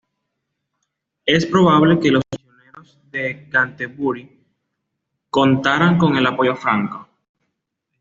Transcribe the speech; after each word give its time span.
Es 1.27 1.45
probable 1.45 1.99
que 1.99 2.09
los 2.09 2.23
misioneros 2.31 2.97
de 3.11 3.47
Canterbury 3.51 4.43
contaran 5.29 5.99
con 5.99 6.15
el 6.17 6.25
apoyo 6.25 6.55
franco. 6.55 7.07